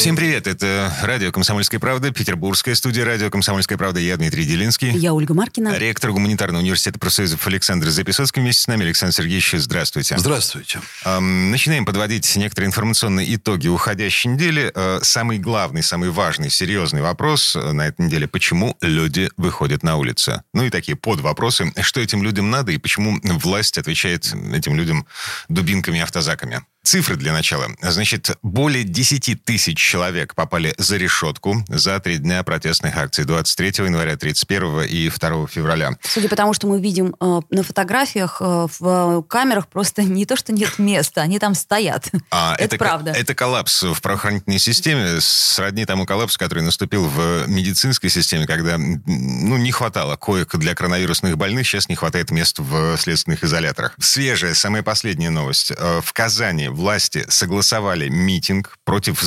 [0.00, 4.00] Всем привет, это радио «Комсомольская правда», петербургская студия радио «Комсомольская правда».
[4.00, 4.92] Я Дмитрий Делинский.
[4.92, 5.76] Я Ольга Маркина.
[5.76, 8.86] Ректор гуманитарного университета профсоюзов Александр Записоцкий вместе с нами.
[8.86, 10.16] Александр Сергеевич, здравствуйте.
[10.16, 10.80] Здравствуйте.
[11.04, 14.72] Эм, начинаем подводить некоторые информационные итоги уходящей недели.
[14.74, 18.26] Э, самый главный, самый важный, серьезный вопрос э, на этой неделе.
[18.26, 20.42] Почему люди выходят на улицы?
[20.54, 21.74] Ну и такие подвопросы.
[21.82, 25.06] Что этим людям надо и почему власть отвечает этим людям
[25.50, 26.62] дубинками автозаками?
[26.82, 27.68] Цифры для начала.
[27.82, 34.16] Значит, более 10 тысяч человек попали за решетку за три дня протестных акций 23 января,
[34.16, 35.98] 31 и 2 февраля.
[36.02, 40.36] Судя по тому, что мы видим э, на фотографиях, э, в камерах просто не то,
[40.36, 42.08] что нет места, они там стоят.
[42.30, 43.10] А, это, это правда.
[43.10, 49.56] Это коллапс в правоохранительной системе, сродни тому коллапсу, который наступил в медицинской системе, когда ну,
[49.56, 53.96] не хватало коек для коронавирусных больных, сейчас не хватает мест в следственных изоляторах.
[53.98, 55.72] Свежая, самая последняя новость.
[55.76, 59.20] Э, В Казани власти согласовали митинг против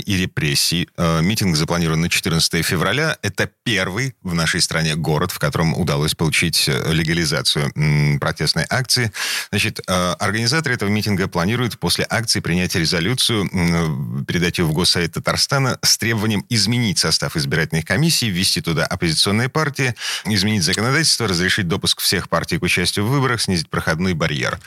[0.00, 0.88] задержаний и репрессий.
[0.96, 3.16] Э, Митинг запланирован на 14 февраля.
[3.22, 7.72] Это первый в нашей стране город, в котором удалось получить э, легализацию
[8.20, 9.12] протестной акции.
[9.50, 13.48] Значит, э, организаторы этого митинга планируют после акции принять резолюцию,
[14.26, 19.94] передать ее в Госсовет Татарстана с требованием изменить состав избирательных комиссий, ввести туда оппозиционные партии,
[20.26, 24.58] изменить законодательство, разрешить допуск всех партий к участию в выборах, снизить проходной барьер.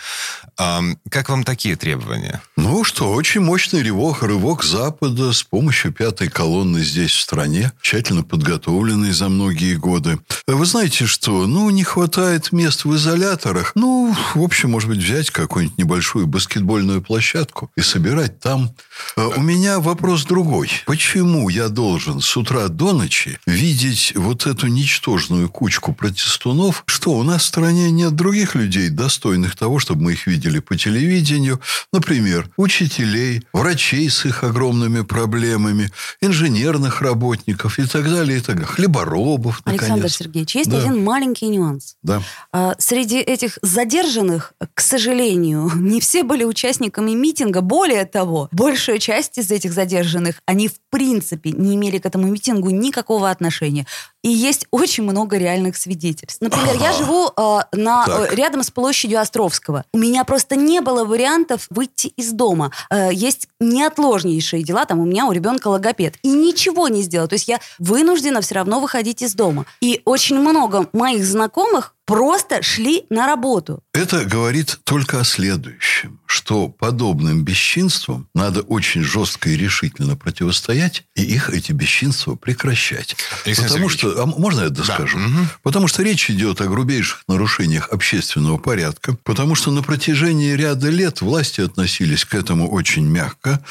[0.58, 2.42] Как вам такие требования?
[2.56, 8.24] Ну что, очень мощный рывок, рывок Запада с помощью пятой колонны здесь, в стране, тщательно
[8.24, 10.20] подготовленной за многие годы.
[10.48, 11.46] Вы знаете что?
[11.48, 13.72] Ну, не хватает мест в изоляторах.
[13.76, 18.72] Ну, в общем, может быть, взять какую-нибудь небольшую баскетбольную площадку и собирать там.
[19.16, 20.70] Э, У меня вопрос другой.
[20.86, 26.84] Почему я должен с утра до ночи видеть вот эту ничтожную кучку протестунов?
[26.88, 30.76] Что, у нас в стране нет других людей, достойных того, чтобы мы их видели по
[30.76, 31.62] телевидению?
[31.92, 35.90] Например, учителей, врачей с их огромными проблемами,
[36.22, 38.66] инженерных работников и так далее, и так далее.
[38.68, 39.82] Хлеборобов, наконец.
[39.82, 40.80] Александр Сергеевич, есть Да.
[40.80, 41.96] один маленький нюанс.
[42.04, 42.22] Да.
[42.52, 47.62] А, Среди этих задержанных, к сожалению, не все были участниками митинга.
[47.62, 52.70] Более того, большая часть из этих задержанных, они в принципе не имели к этому митингу
[52.70, 53.86] никакого отношения.
[54.24, 56.42] И есть очень много реальных свидетельств.
[56.42, 58.34] Например, я живу э, на, Так.
[58.34, 59.84] рядом с площадью Островского.
[59.94, 62.72] У меня просто не было вариантов выйти из дома.
[62.90, 66.16] Э, есть неотложнейшие дела, там у меня у ребенка логопед.
[66.24, 67.28] И ничего не сделала.
[67.28, 69.66] То есть я вынуждена все равно выходить из дома.
[69.82, 73.84] И очень много моих знакомых просто шли на работу.
[73.94, 81.24] Это говорит только о следующем, что подобным бесчинствам надо очень жестко и решительно противостоять, и
[81.24, 83.16] их, эти бесчинства, прекращать.
[83.46, 84.16] Александр Потому Сергеевич.
[84.16, 85.18] что, а можно я доскажу?
[85.18, 85.50] мгм.
[85.62, 91.22] Потому что речь идет о грубейших нарушениях общественного порядка, потому что на протяжении ряда лет
[91.22, 93.64] власти относились к этому очень мягко.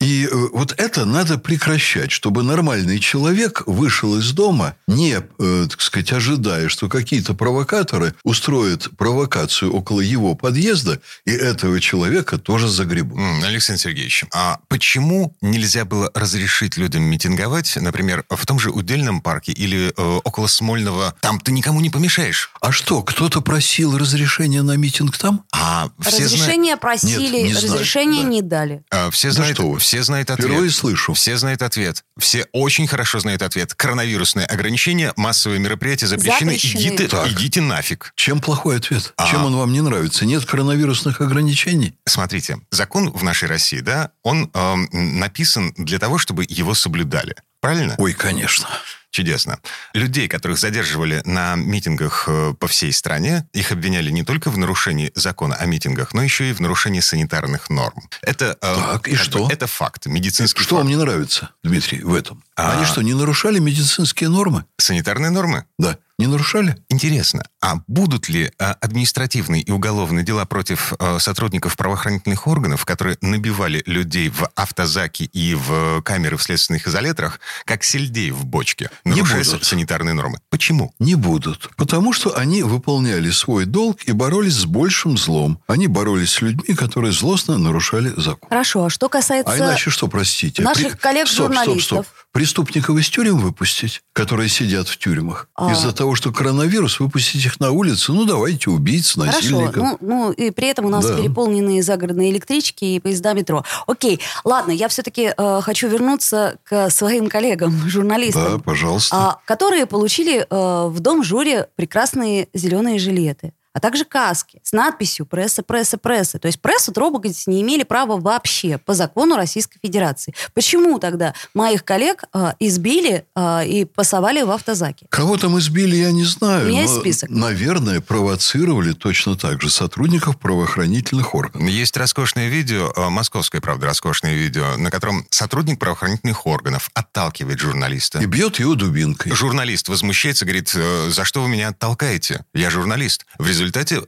[0.00, 5.80] И э, вот это надо прекращать, чтобы нормальный человек вышел из дома, не, э, так
[5.80, 7.34] сказать, ожидая, что какие-то
[7.76, 13.18] провокаторы устроят провокацию около его подъезда, и этого человека тоже загребут.
[13.44, 19.52] Александр Сергеевич, а почему нельзя было разрешить людям митинговать, например, в том же Удельном парке
[19.52, 21.14] или э, около Смольного?
[21.20, 22.50] Там ты никому не помешаешь.
[22.60, 25.44] А что, кто-то просил разрешения на митинг там?
[25.52, 28.28] А все, зна- Разрешение просили, Нет, не знаю, разрешение да.
[28.28, 28.82] не дали.
[28.90, 29.78] а, все, Да знают, что вы.
[29.78, 30.46] все знают ответ.
[30.48, 31.14] Впервые слышу.
[31.14, 32.04] Все знают ответ.
[32.18, 33.74] Все очень хорошо знают ответ.
[33.74, 36.52] Коронавирусные ограничения, массовые мероприятия запрещены.
[36.52, 36.80] Запрещены.
[36.82, 37.28] Идите, Так.
[37.30, 38.12] идите нафиг.
[38.16, 39.12] Чем плохой ответ?
[39.16, 39.30] А.
[39.30, 40.24] Чем он вам не нравится?
[40.24, 41.94] Нет коронавирусных ограничений?
[42.06, 47.34] Смотрите, закон в нашей России, да, он эм, написан для того, чтобы его соблюдали.
[47.60, 47.94] Правильно?
[47.98, 48.68] Ой, конечно.
[49.12, 49.58] Чудесно.
[49.92, 55.12] Людей, которых задерживали на митингах э, по всей стране, их обвиняли не только в нарушении
[55.14, 58.08] закона о митингах, но еще и в нарушении санитарных норм.
[58.22, 59.48] Это, э, Так, и как бы, что?
[59.50, 60.84] это факт, медицинский Что факт.
[60.84, 62.42] вам не нравится, Дмитрий, в этом?
[62.56, 62.72] А.
[62.78, 64.64] Они что, не нарушали медицинские нормы?
[64.78, 65.66] Санитарные нормы?
[65.78, 66.76] Да, не нарушали?
[66.88, 73.82] Интересно, а будут ли э, административные и уголовные дела против сотрудников правоохранительных органов, которые набивали
[73.84, 79.44] людей в автозаки и в камеры в следственных изоляторах, как сельдей в бочке, Не нарушая
[79.44, 79.64] будут.
[79.64, 80.38] санитарные нормы?
[80.50, 80.94] Почему?
[80.98, 81.70] Не будут.
[81.76, 85.58] Потому что они выполняли свой долг и боролись с большим злом.
[85.66, 88.48] Они боролись с людьми, которые злостно нарушали закон.
[88.48, 89.52] Хорошо, а что касается...
[89.52, 90.62] А иначе что, простите?
[90.62, 91.82] Наших коллег-журналистов.
[91.82, 92.26] Стоп, стоп, стоп.
[92.32, 95.48] преступников из тюрем выпустить, которые сидят в тюрьмах.
[95.54, 95.72] А.
[95.72, 99.74] Из-за того, что коронавирус, выпустить их на улицу, ну, давайте убийц, насильников.
[99.74, 101.16] Хорошо, ну, ну и при этом у нас Да.
[101.16, 103.64] переполненные загородные электрички и поезда метро.
[103.86, 108.60] Окей, ладно, я все-таки э, хочу вернуться к своим коллегам, Да, журналистам,
[108.94, 109.16] пожалуйста.
[109.16, 115.26] а, которые получили э, в дом жюри прекрасные зеленые жилеты, а также каски с надписью
[115.26, 116.38] «Пресса, пресса, пресса».
[116.38, 120.34] То есть прессу трогать не имели права вообще по закону Российской Федерации.
[120.54, 125.06] Почему тогда моих коллег э, избили э, и пасовали в автозаке?
[125.08, 126.66] Кого там избили, я не знаю.
[126.66, 127.30] У меня есть список.
[127.30, 131.68] Наверное, провоцировали точно так же сотрудников правоохранительных органов.
[131.68, 138.18] Есть роскошное видео, э, московское, правда, роскошное видео, на котором сотрудник правоохранительных органов отталкивает журналиста.
[138.18, 139.32] И бьет его дубинкой.
[139.32, 142.44] Журналист возмущается, говорит, «Э, за что вы меня оттолкаете?
[142.52, 143.24] Я журналист.
[143.38, 143.61] В результате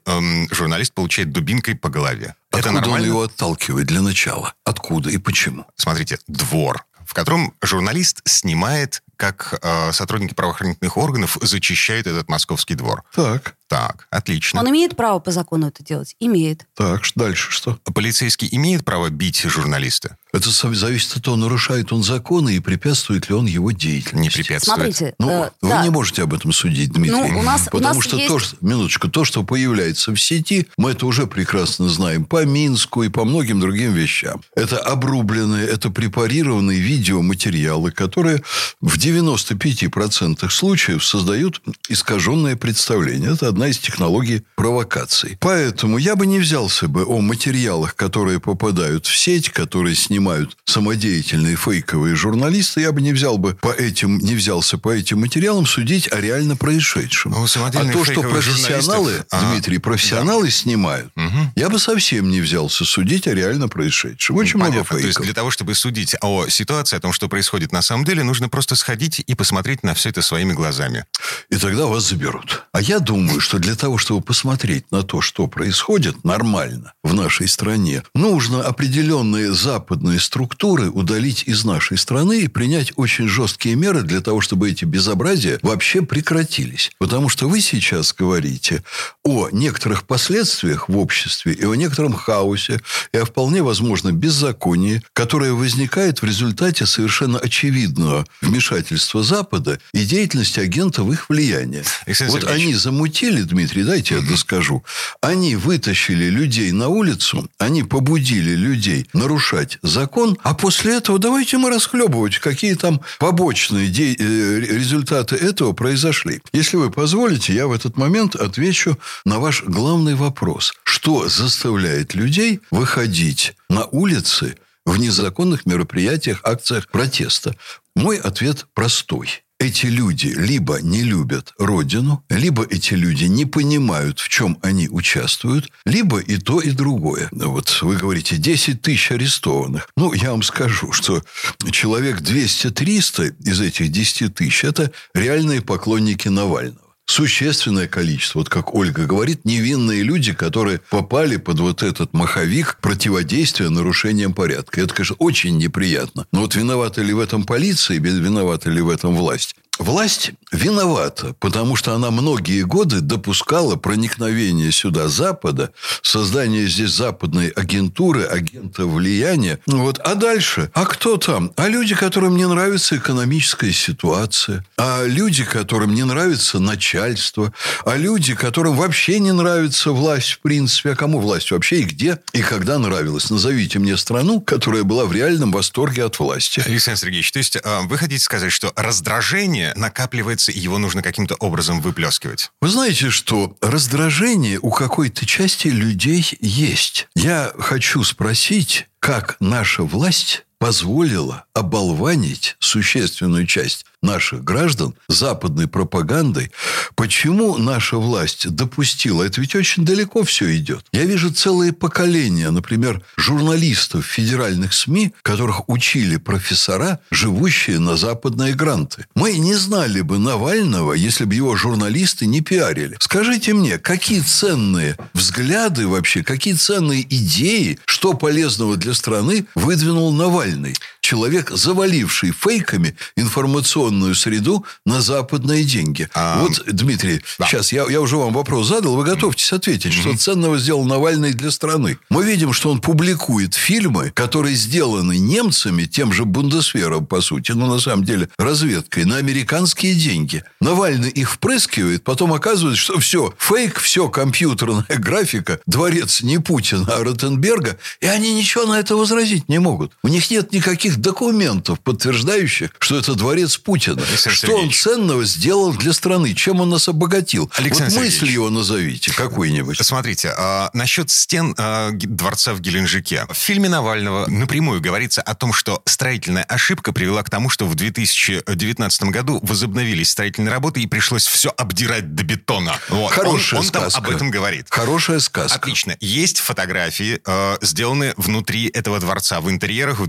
[0.07, 2.35] эм, журналист получает дубинкой по голове.
[2.51, 3.07] Это Откуда он нормально?
[3.07, 4.55] его отталкивает для начала?
[4.65, 5.67] Откуда и почему?
[5.77, 13.05] Смотрите, двор, в котором журналист снимает, как э, сотрудники правоохранительных органов зачищают этот московский двор.
[13.15, 14.61] Так, Так, отлично.
[14.61, 16.15] Он имеет право по закону это делать?
[16.21, 16.65] Имеет.
[16.77, 17.77] так, дальше что?
[17.93, 20.17] Полицейский имеет право бить журналиста?
[20.33, 24.17] Это зависит от того, нарушает он законы и препятствует ли он его деятельности.
[24.17, 24.77] Не препятствует.
[24.97, 25.83] Смотрите, Ну, э, вы да.
[25.85, 27.31] не можете об этом судить, Дмитрий.
[27.33, 30.19] Ну, у нас- у Потому нас что есть- то, что, минуточку, то, что появляется в
[30.21, 34.41] сети, мы это уже прекрасно знаем по Минску и по многим другим вещам.
[34.57, 38.43] Это обрубленные, это препарированные видеоматериалы, которые
[38.81, 43.33] в 95% случаев создают искаженное представление.
[43.33, 45.37] Это одна из технологий провокаций.
[45.41, 51.57] Поэтому я бы не взялся бы о материалах, которые попадают в сеть, которые снимают самодеятельные
[51.57, 52.81] фейковые журналисты.
[52.83, 56.57] Я бы не взял бы по этим, не взялся по этим материалам судить о реально
[56.57, 57.33] происшедшем.
[57.33, 61.53] Ну, а то, что профессионалы, журналистов, а, Дмитрий, профессионалы снимают, Мгм.
[61.57, 64.37] я бы совсем не взялся судить о реально происшедшем.
[64.37, 64.91] Очень много Понятно.
[64.91, 65.25] То есть фейков.
[65.25, 68.77] для того, чтобы судить о ситуации, о том, что происходит на самом деле, нужно просто
[68.77, 71.05] сходить и посмотреть на все это своими глазами.
[71.51, 72.65] И тогда вас заберут.
[72.73, 77.47] А я думаю, что для того, чтобы посмотреть на то, что происходит нормально в нашей
[77.47, 84.21] стране, нужно определенные западные структуры удалить из нашей страны и принять очень жесткие меры для
[84.21, 86.91] того, чтобы эти безобразия вообще прекратились.
[86.99, 88.83] Потому что вы сейчас говорите
[89.23, 92.81] о некоторых последствиях в обществе и о некотором хаосе,
[93.13, 100.61] и о вполне возможно беззаконии, которое возникает в результате совершенно очевидного вмешательства Запада и деятельности
[100.61, 101.85] агентов их влияния.
[102.29, 104.85] Вот они замутили, Дмитрий, дайте я доскажу.
[105.21, 111.71] Они вытащили людей на улицу, они побудили людей нарушать закон, а после этого давайте мы
[111.71, 116.41] расхлебывать, какие там побочные де- э, результаты этого произошли.
[116.53, 120.75] Если вы позволите, я в этот момент отвечу на ваш главный вопрос.
[120.85, 127.57] Что заставляет людей выходить на улицы в незаконных мероприятиях, акциях протеста?
[127.95, 129.45] Мой ответ простой.
[129.61, 135.71] Эти люди либо не любят Родину, либо эти люди не понимают, в чем они участвуют,
[135.87, 137.29] либо и то, и другое.
[137.31, 139.89] Вот вы говорите, 10 тысяч арестованных.
[139.97, 141.23] Ну, я вам скажу, что
[141.71, 146.84] человек 200-300 из этих 10 тысяч– это реальные поклонники Навального.
[147.07, 153.69] Существенное количество, вот как Ольга говорит, невинные люди, которые попали под вот этот маховик противодействия
[153.69, 154.81] нарушениям порядка.
[154.81, 156.27] Это, конечно, очень неприятно.
[156.33, 159.55] Но вот виновата ли в этом полиция, виновата ли в этом власть?
[159.79, 168.23] Власть виновата, потому что она многие годы допускала проникновение сюда Запада, создание здесь западной агентуры,
[168.23, 169.59] агента влияния.
[169.67, 169.99] Ну Вот.
[169.99, 170.71] А дальше?
[170.75, 171.53] А кто там?
[171.57, 177.53] А люди, которым не нравится экономическая ситуация, а люди, которым не нравится начальство,
[177.85, 180.93] а люди, которым вообще не нравится власть в принципе.
[180.93, 183.29] А кому власть вообще и где и когда нравилась?
[183.29, 186.63] Назовите мне страну, которая была в реальном восторге от власти.
[186.65, 191.35] Александр Сергеевич, то есть э, вы хотите сказать, что раздражение накапливается, и его нужно каким-то
[191.37, 192.51] образом выплескивать?
[192.61, 197.09] Вы знаете, что раздражение у какой-то части людей есть.
[197.15, 206.53] Я хочу спросить, как наша власть позволила оболванить существенную часть наших граждан западной пропагандой.
[206.95, 209.25] Почему наша власть допустила?
[209.25, 210.87] Это ведь очень далеко все идет.
[210.93, 219.07] Я вижу целые поколения, например, журналистов федеральных СМИ, которых учили профессора, живущие на западные гранты.
[219.15, 222.97] Мы не знали бы Навального, если бы его журналисты не пиарили.
[223.01, 230.75] Скажите мне, какие ценные взгляды вообще, какие ценные идеи, что полезного для страны выдвинул Навальный?
[231.05, 236.09] Человек, заваливший фейками информационную среду на западные деньги.
[236.15, 237.47] А, вот, Дмитрий, да.
[237.47, 241.51] сейчас я, я уже вам вопрос задал, вы готовьтесь ответить, что ценного сделал Навальный для
[241.51, 241.99] страны.
[242.09, 247.67] Мы видим, что он публикует фильмы, которые сделаны немцами, тем же Бундесвером, по сути, но
[247.67, 250.43] на самом деле разведкой, на американские деньги.
[250.61, 257.05] Навальный их впрыскивает, потом оказывается, что все, фейк, все, компьютерная графика, дворец не Путина, а
[257.05, 259.93] Ротенберга, и они ничего на это возразить не могут.
[260.03, 264.03] У них нет никаких документов, подтверждающих, что это дворец Путина.
[264.03, 264.83] Александр что он Сергеевич.
[264.83, 267.51] ценного сделал для страны, чем он нас обогатил.
[267.57, 268.35] Александр вот мысль Сергеевич.
[268.35, 269.79] его назовите, какой-нибудь.
[269.79, 273.27] Смотрите, а, насчет стен а, дворца в Геленджике.
[273.31, 277.75] В фильме Навального напрямую говорится о том, что строительная ошибка привела к тому, что в
[277.75, 282.79] 2019 году возобновились строительные работы и пришлось все обдирать до бетона.
[282.89, 283.13] Вот.
[283.13, 283.99] Хорошая он, он там сказка.
[283.99, 284.67] об этом говорит.
[284.71, 285.57] Хорошая сказка.
[285.57, 285.97] Отлично.
[286.01, 290.07] Есть фотографии, э, сделанные внутри этого дворца, в интерьерах в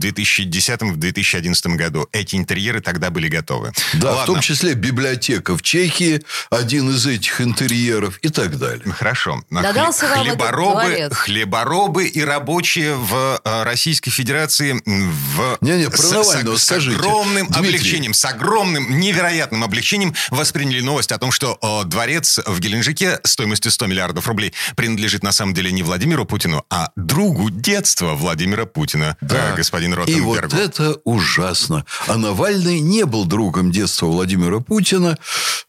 [0.82, 2.08] 2010-2011 году.
[2.12, 3.72] Эти интерьеры тогда были готовы.
[3.94, 4.34] Да, в Ладно.
[4.34, 8.84] том числе библиотека в Чехии, один из этих интерьеров и так далее.
[8.92, 9.44] Хорошо.
[9.52, 16.62] Этот хлеборобы, хлеборобы и рабочие в э, Российской Федерации в Не-не, про с, Навального с-
[16.62, 16.98] с скажите.
[16.98, 17.68] огромным Дмитрий.
[17.70, 23.72] облегчением, с огромным невероятным облегчением восприняли новость о том, что э, дворец в Геленджике стоимостью
[23.72, 29.18] 100 миллиардов рублей принадлежит на самом деле не Владимиру Путину, а другу детства Владимира Путина,
[29.22, 30.56] э, господину И вот Ротенбергу.
[30.66, 31.86] Это ужасно.
[32.08, 35.18] А Навальный не был другом детства Владимира Путина.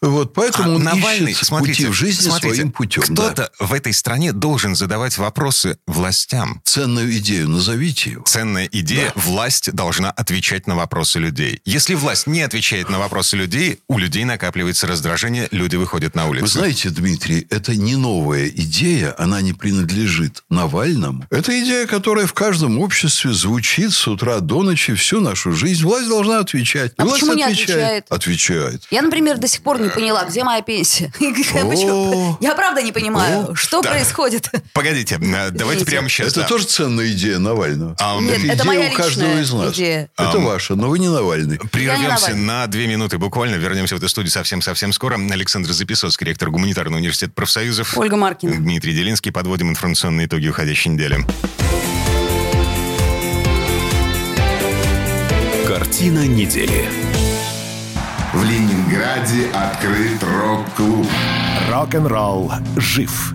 [0.01, 3.03] Вот, поэтому А он Навальный, ищет смотрите, пути в жизни смотрите, своим путем.
[3.09, 3.31] да.
[3.31, 6.61] Кто-то в этой стране должен задавать вопросы властям.
[6.65, 8.25] Ценную идею назовите его.
[8.25, 9.13] Ценная идея.
[9.15, 11.61] Власть должна отвечать на вопросы людей.
[11.65, 16.45] Если власть не отвечает на вопросы людей, у людей накапливается раздражение, люди выходят на улицу.
[16.45, 21.27] Вы знаете, Дмитрий, это не новая идея, она не принадлежит Навальному.
[21.31, 25.83] Это идея, которая в каждом обществе звучит с утра до ночи всю нашу жизнь.
[25.85, 26.93] Власть должна отвечать.
[26.97, 28.07] А Власть почему не отвечает?
[28.09, 28.83] Отвечает.
[28.91, 31.13] Я, например, до сих пор не поняла, где моя пенсия.
[32.41, 34.51] Я правда не понимаю, что происходит.
[34.73, 36.37] Погодите, э, давайте прямо сейчас.
[36.37, 37.97] Это тоже ценная идея Навального.
[37.99, 39.75] А, это моя у каждого личная из нас.
[39.75, 40.11] идея.
[40.17, 41.59] Это ваша, но вы не Навальный.
[41.59, 43.57] Прервемся на две минуты буквально.
[43.57, 45.17] Вернемся в эту студию совсем-совсем скоро.
[45.31, 47.97] Александр Записоцкий, ректор гуманитарного университета профсоюзов.
[47.97, 48.57] Ольга Маркина.
[48.57, 49.33] Дмитрий Делинский.
[49.33, 51.25] Подводим информационные итоги уходящей недели.
[55.79, 56.89] Картина недели.
[58.33, 61.07] В Ленинграде открыт рок-клуб.
[61.71, 63.35] Рок-н-ролл жив.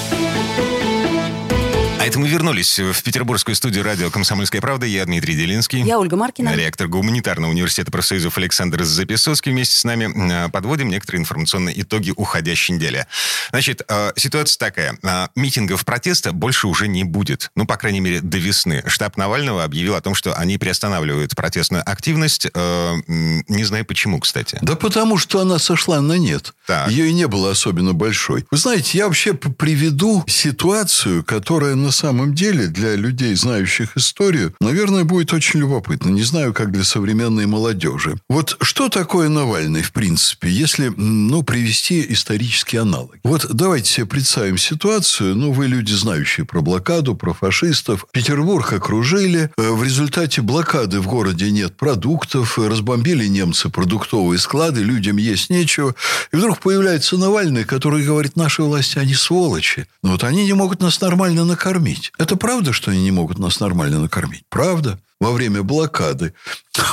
[2.01, 4.87] А это мы вернулись в петербургскую студию радио «Комсомольская правда».
[4.87, 5.83] Я Дмитрий Делинский.
[5.83, 6.55] Я Ольга Маркина.
[6.55, 12.73] Ректор гуманитарного университета профсоюзов Александр Записоцкий вместе с нами э, подводим некоторые информационные итоги уходящей
[12.73, 13.05] недели.
[13.51, 14.97] Значит, э, ситуация такая.
[15.03, 17.51] Э, Митингов протеста больше уже не будет.
[17.55, 18.81] Ну, по крайней мере, до весны.
[18.87, 22.47] Штаб Навального объявил о том, что они приостанавливают протестную активность.
[22.55, 24.57] Не знаю почему, кстати.
[24.63, 26.55] Да потому что она сошла на нет.
[26.65, 26.89] Так.
[26.89, 28.47] Ее и не было особенно большой.
[28.49, 35.03] Вы знаете, я вообще приведу ситуацию, которая на самом деле для людей, знающих историю, наверное,
[35.03, 36.09] будет очень любопытна.
[36.09, 38.15] Не знаю, как для современной молодежи.
[38.29, 43.15] Вот что такое Навальный, в принципе, если, ну, привести исторический аналог.
[43.23, 45.35] Вот давайте себе представим ситуацию.
[45.35, 48.05] Ну, вы люди, знающие про блокаду, про фашистов.
[48.11, 49.51] Петербург окружили.
[49.57, 52.57] Э, В результате блокады в городе нет продуктов.
[52.57, 54.81] Разбомбили немцы продуктовые склады.
[54.81, 55.95] Людям есть нечего.
[56.31, 59.87] И вдруг появляется Навальный, который говорит, наши власти, они сволочи.
[60.03, 61.80] Но вот они не могут нас нормально накормить.
[62.17, 64.43] Это правда, что они не могут нас нормально накормить?
[64.49, 66.33] Правда во время блокады.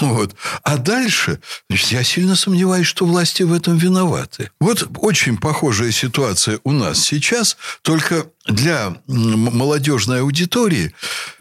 [0.00, 0.34] Вот.
[0.62, 4.50] А дальше, значит, я сильно сомневаюсь, что власти в этом виноваты.
[4.60, 10.92] Вот очень похожая ситуация у нас сейчас, только для молодежной аудитории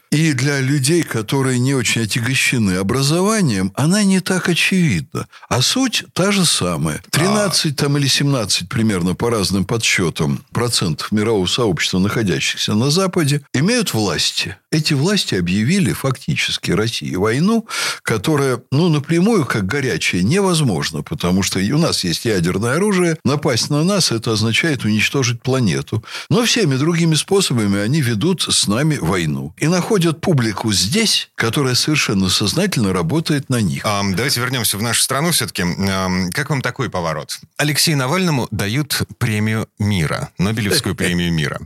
[0.09, 5.27] И для людей, которые не очень отягощены образованием, она не так очевидна.
[5.49, 7.01] А суть та же самая.
[7.11, 13.93] 13 там, или 17 примерно по разным подсчетам процентов мирового сообщества, находящихся на Западе, имеют
[13.93, 14.55] власти.
[14.71, 17.67] Эти власти объявили фактически России войну,
[18.03, 23.17] которая, ну, напрямую, как горячая, невозможно, потому что у нас есть ядерное оружие.
[23.25, 26.03] Напасть на нас– это означает уничтожить планету.
[26.29, 29.53] Но всеми другими способами они ведут с нами войну.
[29.57, 33.83] И находят публику здесь, которая совершенно сознательно работает на них.
[33.85, 35.63] Ам, давайте вернемся в нашу страну все-таки.
[35.63, 37.39] Ам, как вам такой поворот?
[37.57, 41.59] Алексею Навальному дают премию мира, Нобелевскую премию мира.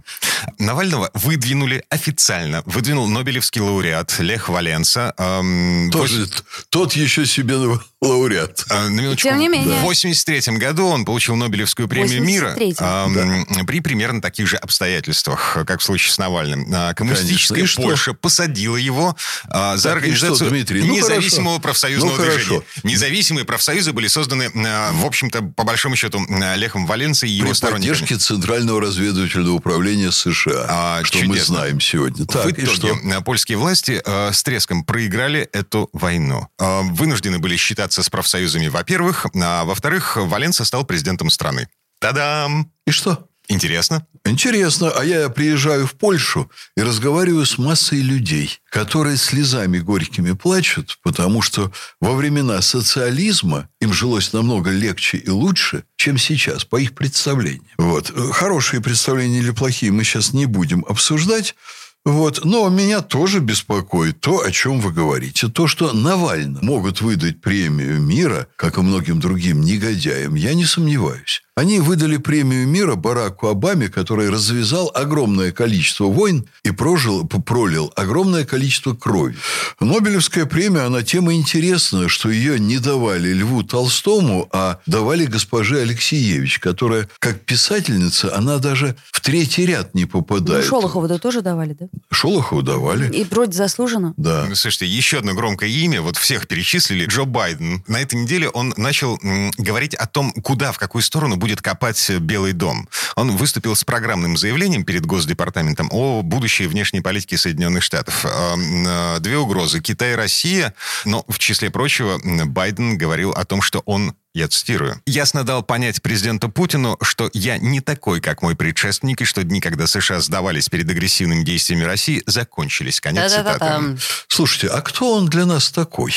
[0.60, 2.64] Навального выдвинули официально.
[2.66, 5.14] Выдвинул Нобелевский лауреат Лех Валенса.
[5.18, 6.28] Ам, Тоже
[6.70, 7.58] тот еще себе
[8.02, 8.66] лауреат.
[8.70, 9.30] А, на минуточку.
[9.30, 9.78] Тем не менее.
[9.80, 13.46] В 83 году он получил Нобелевскую премию мира 83-м.
[13.60, 16.68] ам, при примерно таких же обстоятельствах, как в случае с Навальным.
[16.74, 17.74] А, Коммунистическая Конечно.
[17.74, 17.82] Что?
[17.84, 19.16] Польша посадила его
[19.50, 20.84] а, за Так, организацию что, Дмитрий?
[20.84, 21.62] Ну, независимого хорошо.
[21.62, 22.44] профсоюзного Ну, движения.
[22.44, 22.64] хорошо.
[22.84, 27.50] Независимые профсоюзы были созданы, а, в общем-то, по большому счету, а, Лехом Валенцией и его
[27.50, 27.94] При сторонниками.
[28.00, 31.56] поддержке Центрального разведывательного управления США, А, что мы чудесно.
[31.56, 32.26] знаем сегодня.
[32.26, 32.88] Так, в итоге что?
[32.88, 36.48] э, польские власти э, с треском проиграли эту войну.
[36.60, 41.68] Э, вынуждены были считаться с профсоюзами, во-первых, а во-вторых, Валенса стал президентом страны.
[42.00, 42.72] Та-дам!
[42.88, 43.28] И что?
[43.48, 44.08] Интересно.
[44.24, 51.00] Интересно, а я приезжаю в Польшу и разговариваю с массой людей, которые слезами горькими плачут,
[51.04, 56.96] потому что во времена социализма им жилось намного легче и лучше, чем сейчас, по их
[56.96, 57.66] представлениям.
[57.78, 58.14] Вот.
[58.32, 61.56] Хорошие представления или плохие мы сейчас не будем обсуждать.
[62.04, 62.44] Вот.
[62.46, 65.48] Но меня тоже беспокоит то, о чем вы говорите.
[65.50, 71.44] То, что Навальному могут выдать премию мира, как и многим другим негодяям, я не сомневаюсь.
[71.54, 78.46] Они выдали премию мира Бараку Обаме, который развязал огромное количество войн и прожил, пролил огромное
[78.46, 79.36] количество крови.
[79.82, 85.82] Нобелевская премия, она тем и интересна, что ее не давали Льву Толстому, а давали госпоже
[85.82, 90.66] Алексеевич, которая, как писательница, она даже в третий ряд не Ну, попадает.
[90.66, 91.88] Шолохову-то тоже давали, да?
[92.12, 93.12] Шолохову давали.
[93.14, 94.14] И вроде заслуженно.
[94.16, 94.46] Да.
[94.48, 97.84] Ну, Слушайте, еще одно громкое имя, вот всех перечислили, Джо Байден.
[97.88, 102.10] На этой неделе он начал м, говорить о том, куда, в какую сторону будет копать
[102.22, 102.88] Белый дом.
[103.16, 108.24] Он выступил с программным заявлением перед Госдепартаментом о будущей внешней политике Соединенных Штатов.
[108.24, 113.62] Э, э, Две угрозы– Китай и Россия, но в числе прочего Байден говорил о том,
[113.62, 115.02] что он я цитирую.
[115.06, 119.60] «Ясно дал понять президенту Путину, что я не такой, как мой предшественник, и что дни,
[119.60, 123.02] когда США сдавались перед агрессивными действиями России, закончились».
[123.02, 123.98] Конец цитаты.
[124.30, 126.14] Слушайте, а кто он для нас такой?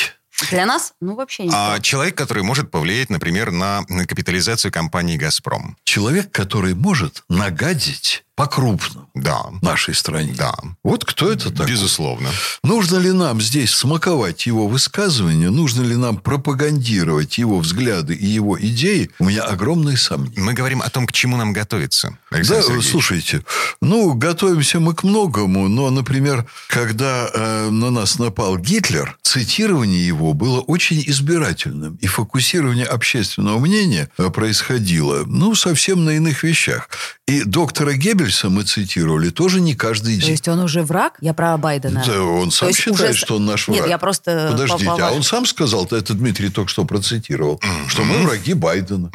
[0.51, 0.95] Для нас?
[1.01, 1.57] Ну, вообще никто.
[1.57, 5.77] А человек, который может повлиять, например, на на капитализацию компании «Газпром».
[5.85, 9.45] Человек, который может нагадить по-крупному Да.
[9.63, 10.35] нашей стране.
[10.37, 10.55] Да.
[10.83, 11.71] Вот кто это такой?
[11.71, 12.29] Безусловно.
[12.65, 15.51] Нужно ли нам здесь смаковать его высказывания?
[15.51, 19.11] Нужно ли нам пропагандировать его взгляды и его идеи?
[19.21, 20.41] У меня огромные сомнения.
[20.41, 22.19] Мы говорим о том, к чему нам готовиться.
[22.31, 22.91] Да, Александр Сергеевич.
[22.91, 23.45] слушайте,
[23.81, 30.33] ну, готовимся мы к многому, но, например, когда э, на нас напал Гитлер, цитирование его
[30.33, 36.89] было очень избирательным, и фокусирование общественного мнения э, происходило, ну, совсем на иных вещах.
[37.27, 40.31] И доктора Геббельса мы цитировали тоже не каждый То день.
[40.31, 41.15] есть он уже враг?
[41.21, 42.03] Я про Байдена.
[42.07, 43.81] Да, он То сам есть считает, уже- что он наш враг.
[43.81, 44.49] Нет, я просто...
[44.53, 49.11] Подождите, по- а он сам сказал, это Дмитрий только что процитировал, что мы враги Байдена.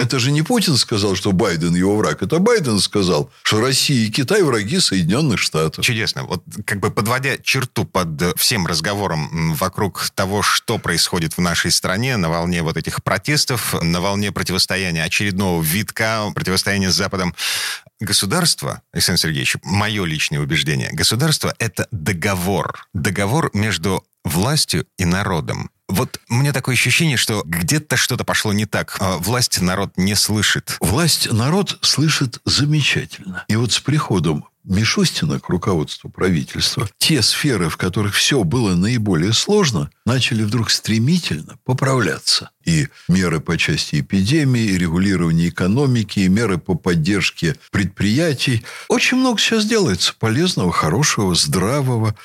[0.00, 2.22] Это же не Путин сказал, что Байден его враг.
[2.22, 5.84] Это Байден сказал, что Россия и Китай враги Соединенных Штатов.
[5.84, 6.24] Чудесно.
[6.24, 11.70] Вот как бы подводя черту под э, всем разговором вокруг того, что происходит в нашей
[11.70, 17.34] стране на волне вот этих протестов, на волне противостояния очередного витка, противостояния с Западом,
[18.00, 22.86] государство, Александр Сергеевич, мое личное убеждение, государство– это договор.
[22.92, 25.70] Договор между властью и народом.
[25.88, 28.96] Вот мне такое ощущение, что где-то что-то пошло не так.
[29.00, 30.76] А Власть народ не слышит.
[30.80, 33.44] Власть народ слышит замечательно.
[33.48, 39.34] И вот с приходом Мишустина к руководству правительства, те сферы, в которых все было наиболее
[39.34, 42.50] сложно, начали вдруг стремительно поправляться.
[42.64, 48.64] И меры по части эпидемии, и регулирования экономики, и меры по поддержке предприятий.
[48.88, 52.16] Очень много сейчас делается полезного, хорошего, здравого.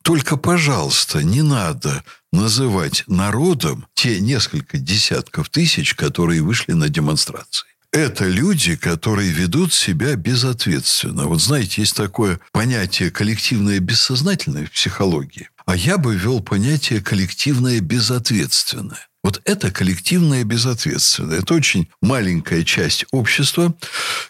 [0.00, 7.73] Только, пожалуйста, не надо называть народом те несколько десятков тысяч, которые вышли на демонстрации.
[7.94, 11.28] Это люди, которые ведут себя безответственно.
[11.28, 15.48] Вот знаете, есть такое понятие коллективное бессознательное в психологии.
[15.64, 19.06] А я бы ввел понятие коллективное безответственное.
[19.22, 21.38] Вот это коллективное безответственное.
[21.38, 23.72] Это очень маленькая часть общества,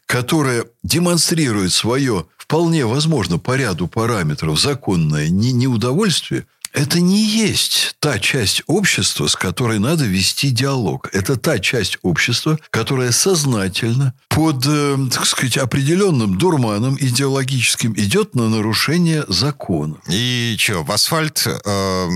[0.04, 8.18] которая демонстрирует свое вполне возможно по ряду параметров законное не, неудовольствие, это не есть та
[8.18, 11.08] часть общества, с которой надо вести диалог.
[11.12, 18.48] Это та часть общества, которая сознательно под, э, так сказать, определенным дурманом идеологическим идет на
[18.48, 19.96] нарушение закона.
[20.08, 22.08] И что, в асфальт э,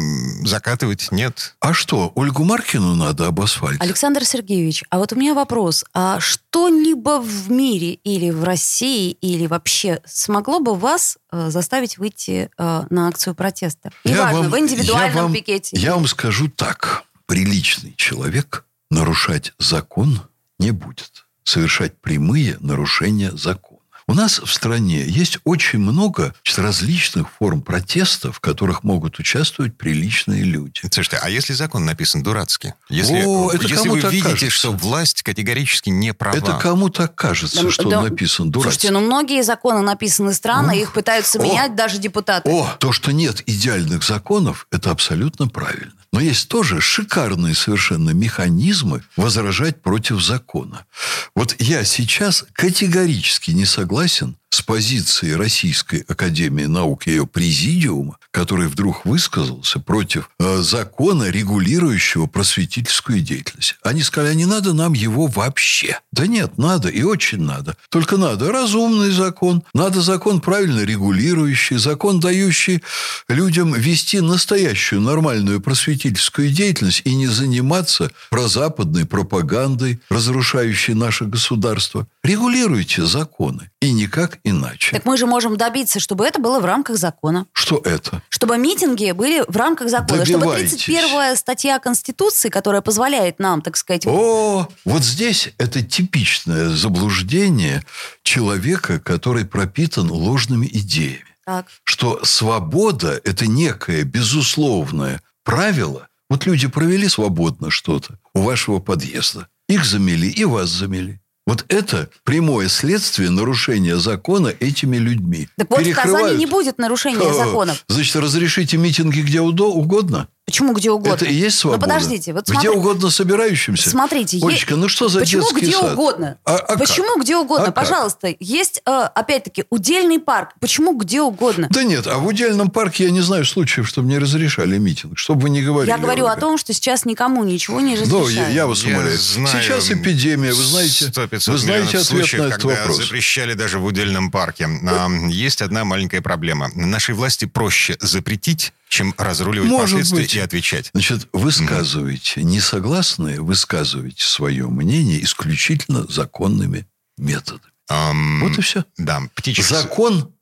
[0.45, 1.55] закатывать нет?
[1.61, 3.79] А что, Ольгу Маркину надо об асфальте?
[3.81, 5.85] Александр Сергеевич, а вот у меня вопрос.
[5.95, 12.51] А что-либо в мире или в России, или вообще смогло бы вас э, заставить выйти
[12.59, 13.93] э, на акцию протеста?
[14.03, 15.77] Неважно, в индивидуальном я вам, пикете.
[15.77, 17.05] Я вам скажу так.
[17.27, 20.23] Приличный человек нарушать закон
[20.59, 21.27] не будет.
[21.45, 23.68] Совершать прямые нарушения закона.
[24.09, 30.45] У нас в стране есть очень много различных форм протеста, в которых могут участвовать приличные
[30.45, 30.81] люди.
[30.91, 32.75] Слушайте, а если закон написан дурацки?
[32.89, 34.51] Если, О, это если вы видите, кажется.
[34.51, 36.37] что власть категорически не права.
[36.37, 38.71] Это кому так кажется, Да, что да, он написан дурацки.
[38.81, 40.79] Слушайте, ну многие законы написаны странно, Ух.
[40.79, 41.43] их пытаются О.
[41.43, 42.51] менять даже депутаты.
[42.51, 45.93] О, то, что нет идеальных законов, это абсолютно правильно.
[46.11, 50.87] Но есть тоже шикарные совершенно механизмы возражать против закона.
[51.35, 58.19] Вот я сейчас категорически не согласен согласен, с позицией Российской Академии Наук и ее президиума,
[58.31, 63.77] который вдруг высказался против э, закона, регулирующего просветительскую деятельность.
[63.83, 66.01] Они сказали, а не надо нам его вообще.
[66.13, 67.77] Да нет, надо и очень надо.
[67.91, 72.83] Только надо разумный закон, надо закон правильно регулирующий, закон, дающий
[73.29, 82.07] людям вести настоящую нормальную просветительскую деятельность и не заниматься прозападной пропагандой, разрушающей наше государство.
[82.23, 83.71] Регулируйте законы.
[83.81, 84.97] И никак иначе.
[84.97, 87.47] Так мы же можем добиться, чтобы это было в рамках закона.
[87.53, 88.23] Что это?
[88.29, 90.25] Чтобы митинги были в рамках закона.
[90.25, 90.85] Чтобы Добивайтесь.
[90.85, 94.07] 31 статья Конституции, которая позволяет нам, так сказать...
[94.07, 97.85] О, вот здесь это типичное заблуждение
[98.23, 101.25] человека, который пропитан ложными идеями.
[101.45, 101.67] Так.
[101.85, 106.09] Что свобода– это некое безусловное правило.
[106.29, 109.49] Вот люди провели свободно что-то у вашего подъезда.
[109.67, 111.21] Их замели и вас замели.
[111.49, 115.49] Вот это прямое следствие нарушения закона этими людьми.
[115.57, 116.39] Так вот в Казани Перекрывают.
[116.39, 117.85] не будет нарушения законов.
[117.89, 120.29] Значит, разрешите митинги где угодно?
[120.49, 121.13] Почему где угодно?
[121.15, 121.87] Это и есть свобода?
[121.87, 123.91] Ну подождите, вот Где смотри- угодно собирающимся?
[123.91, 125.93] Смотрите, е- Олечка, ну что за Почему детский где сад?
[125.93, 126.39] угодно?
[126.47, 127.23] А- а Почему как?
[127.25, 127.65] где угодно?
[127.65, 127.75] А как?
[127.75, 130.53] Пожалуйста, есть, э, опять-таки, удельный парк.
[130.59, 131.69] Почему где угодно?
[131.71, 135.19] Да нет, а в удельном парке я не знаю случаев, чтобы не разрешали митинг.
[135.19, 135.91] Чтобы вы не говорили.
[135.91, 138.25] Я говорю о том, что сейчас никому ничего не разрешают.
[138.25, 139.19] Ну, я, я вас Я умоляю.
[139.19, 142.97] знаю Сейчас эпидемия, вы знаете, 100-500 вы знаете ответ случаев, на этот когда вопрос.
[142.97, 144.67] запрещали даже в удельном парке.
[144.87, 146.71] А, есть одна маленькая проблема.
[146.75, 150.35] Нашей власти проще запретить, чем разруливать Может последствия быть.
[150.35, 150.91] и отвечать.
[150.93, 157.73] Значит, высказывайте, несогласные, высказывайте свое мнение исключительно законными методами.
[157.89, 158.85] Ам, Вот и все.
[158.97, 159.65] Да, птичек...
[159.65, 160.33] Закон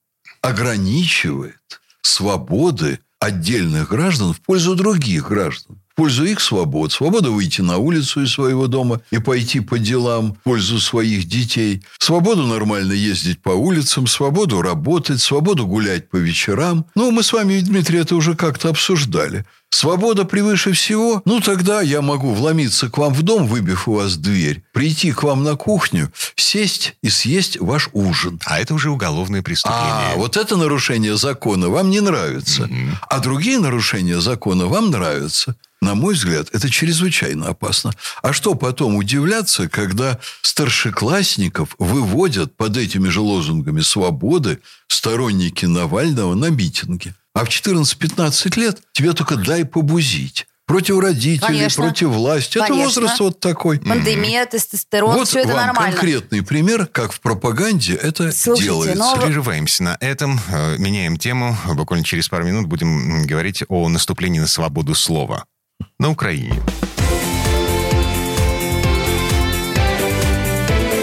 [0.40, 5.80] ограничивает свободы отдельных граждан в пользу других граждан.
[5.96, 6.92] Пользу их свобод.
[6.92, 11.82] Свобода выйти на улицу из своего дома и пойти по делам в пользу своих детей.
[11.98, 14.06] Свободу нормально ездить по улицам.
[14.06, 15.22] Свободу работать.
[15.22, 16.84] Свободу гулять по вечерам.
[16.94, 19.46] Ну, мы с вами, Дмитрий, это уже как-то обсуждали.
[19.70, 21.22] Свобода превыше всего?
[21.24, 25.22] Ну, тогда я могу вломиться к вам в дом, выбив у вас дверь, прийти к
[25.22, 28.40] вам на кухню, сесть и съесть ваш ужин.
[28.46, 30.12] А это уже уголовное преступление.
[30.14, 32.68] А, вот это нарушение закона вам не нравится.
[33.08, 35.56] А другие нарушения закона вам нравятся.
[35.86, 37.92] На мой взгляд, это чрезвычайно опасно.
[38.20, 46.46] А что потом удивляться, когда старшеклассников выводят под этими же лозунгами свободы сторонники Навального на
[46.50, 47.14] митинги?
[47.34, 50.46] А в 14-15 лет тебе только дай побузить.
[50.66, 51.84] Против родителей, Конечно.
[51.84, 52.58] против власти.
[52.58, 52.84] Это Конечно.
[53.02, 53.78] возраст вот такой.
[53.78, 55.92] Пандемия, тестостерон, Вот все это вам нормально.
[55.92, 58.96] конкретный пример, как в пропаганде это Слушайте, делается.
[58.98, 61.56] но- Прерываемся на этом, э, меняем тему.
[61.74, 65.44] Буквально через пару минут будем говорить о наступлении на свободу слова
[65.98, 66.54] на Украине.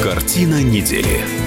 [0.02, 1.43] Картина недели.